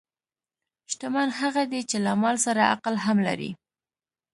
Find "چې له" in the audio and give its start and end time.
1.89-2.11